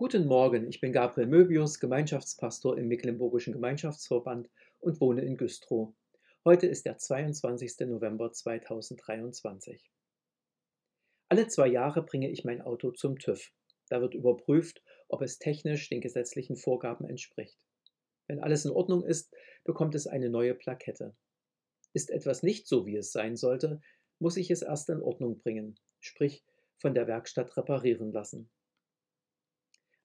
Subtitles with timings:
[0.00, 5.92] Guten Morgen, ich bin Gabriel Möbius, Gemeinschaftspastor im Mecklenburgischen Gemeinschaftsverband und wohne in Güstrow.
[6.42, 7.80] Heute ist der 22.
[7.80, 9.90] November 2023.
[11.28, 13.52] Alle zwei Jahre bringe ich mein Auto zum TÜV.
[13.90, 17.58] Da wird überprüft, ob es technisch den gesetzlichen Vorgaben entspricht.
[18.26, 19.30] Wenn alles in Ordnung ist,
[19.64, 21.14] bekommt es eine neue Plakette.
[21.92, 23.82] Ist etwas nicht so, wie es sein sollte,
[24.18, 26.42] muss ich es erst in Ordnung bringen, sprich
[26.78, 28.48] von der Werkstatt reparieren lassen.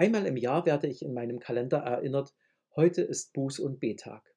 [0.00, 2.32] Einmal im Jahr werde ich in meinem Kalender erinnert,
[2.76, 4.32] heute ist Buß- und Betag.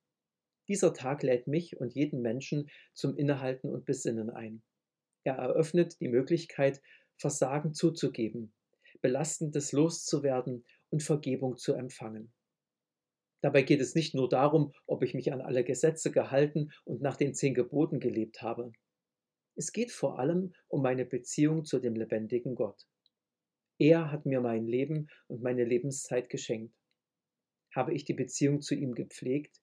[0.68, 4.64] Dieser Tag lädt mich und jeden Menschen zum Innehalten und Besinnen ein.
[5.24, 6.82] Er eröffnet die Möglichkeit,
[7.16, 8.56] Versagen zuzugeben,
[9.02, 12.34] Belastendes loszuwerden und Vergebung zu empfangen.
[13.42, 17.18] Dabei geht es nicht nur darum, ob ich mich an alle Gesetze gehalten und nach
[17.18, 18.72] den zehn Geboten gelebt habe.
[19.56, 22.88] Es geht vor allem um meine Beziehung zu dem lebendigen Gott.
[23.82, 26.76] Er hat mir mein Leben und meine Lebenszeit geschenkt.
[27.74, 29.60] Habe ich die Beziehung zu ihm gepflegt,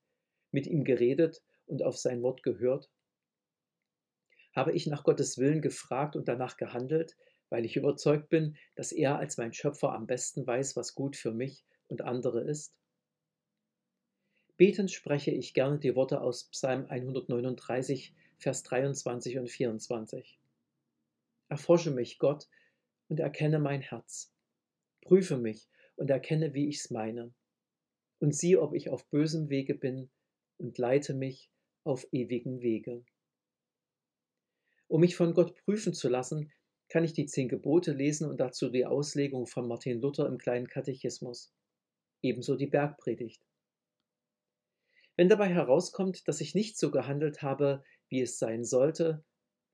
[0.51, 2.91] mit ihm geredet und auf sein Wort gehört?
[4.57, 7.17] Habe ich nach Gottes Willen gefragt und danach gehandelt,
[7.49, 11.31] weil ich überzeugt bin, dass er als mein Schöpfer am besten weiß, was gut für
[11.31, 12.75] mich und andere ist?
[14.57, 20.41] Betend spreche ich gerne die Worte aus Psalm 139, Vers 23 und 24.
[21.49, 22.49] Erforsche mich, Gott,
[23.09, 24.33] und erkenne mein Herz.
[25.03, 27.35] Prüfe mich und erkenne, wie ich's meine.
[28.21, 30.11] Und sieh, ob ich auf bösem Wege bin
[30.59, 31.51] und leite mich
[31.85, 33.05] auf ewigen Wege.
[34.89, 36.53] Um mich von Gott prüfen zu lassen,
[36.89, 40.67] kann ich die zehn Gebote lesen und dazu die Auslegung von Martin Luther im kleinen
[40.67, 41.55] Katechismus.
[42.23, 43.43] Ebenso die Bergpredigt.
[45.17, 49.25] Wenn dabei herauskommt, dass ich nicht so gehandelt habe, wie es sein sollte,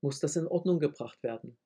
[0.01, 1.57] muss das in Ordnung gebracht werden.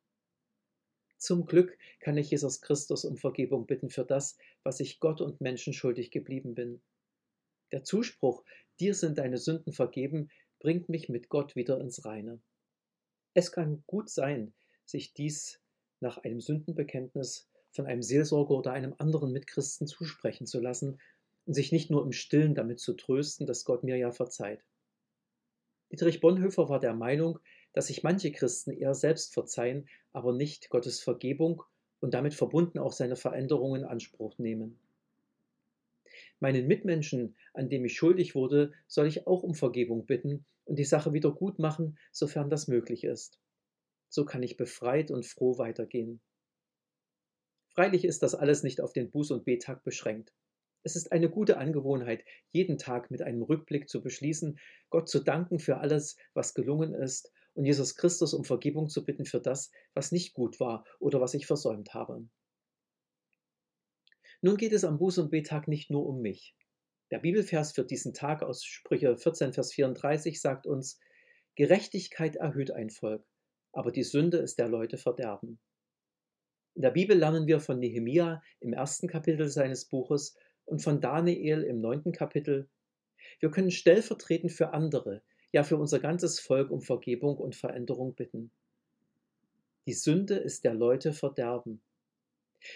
[1.19, 5.41] Zum Glück kann ich Jesus Christus um Vergebung bitten für das, was ich Gott und
[5.41, 6.81] Menschen schuldig geblieben bin.
[7.73, 8.45] Der Zuspruch,
[8.81, 12.41] dir sind deine Sünden vergeben, bringt mich mit Gott wieder ins Reine.
[13.35, 14.55] Es kann gut sein,
[14.85, 15.61] sich dies
[16.01, 21.01] nach einem Sündenbekenntnis von einem Seelsorger oder einem anderen Mitchristen zusprechen zu lassen
[21.47, 24.65] und sich nicht nur im Stillen damit zu trösten, dass Gott mir ja verzeiht.
[25.91, 27.39] Dietrich Bonhoeffer war der Meinung,
[27.73, 31.63] dass sich manche Christen eher selbst verzeihen, aber nicht Gottes Vergebung
[32.01, 34.79] und damit verbunden auch seine Veränderungen in Anspruch nehmen.
[36.41, 40.85] Meinen Mitmenschen, an dem ich schuldig wurde, soll ich auch um Vergebung bitten und die
[40.85, 43.39] Sache wieder gut machen, sofern das möglich ist.
[44.09, 46.21] So kann ich befreit und froh weitergehen.
[47.75, 50.33] Freilich ist das alles nicht auf den Buß- und Betag beschränkt.
[50.85, 54.59] Es ist eine gute Angewohnheit, jeden Tag mit einem Rückblick zu beschließen,
[54.91, 59.25] Gott zu danken für alles, was gelungen ist und Jesus Christus um Vergebung zu bitten
[59.25, 62.25] für das, was nicht gut war oder was ich versäumt habe.
[64.41, 66.55] Nun geht es am Buß- und Betag nicht nur um mich.
[67.11, 71.01] Der Bibelvers für diesen Tag aus Sprüche 14, Vers 34 sagt uns,
[71.57, 73.27] Gerechtigkeit erhöht ein Volk,
[73.73, 75.59] aber die Sünde ist der Leute Verderben.
[76.77, 81.65] In der Bibel lernen wir von Nehemia im ersten Kapitel seines Buches und von Daniel
[81.65, 82.71] im neunten Kapitel.
[83.41, 88.51] Wir können stellvertretend für andere ja für unser ganzes Volk um Vergebung und Veränderung bitten.
[89.87, 91.81] Die Sünde ist der Leute Verderben.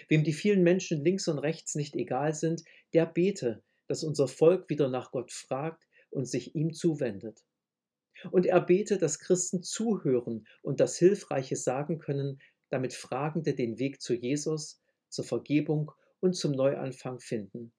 [0.07, 2.63] Wem die vielen Menschen links und rechts nicht egal sind,
[2.93, 7.43] der bete, dass unser Volk wieder nach Gott fragt und sich ihm zuwendet.
[8.31, 14.01] Und er bete, dass Christen zuhören und das Hilfreiche sagen können, damit Fragende den Weg
[14.01, 15.91] zu Jesus, zur Vergebung
[16.21, 17.73] und zum Neuanfang finden.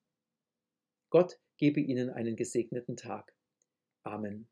[1.11, 3.35] Gott gebe ihnen einen gesegneten Tag.
[4.03, 4.49] Amen.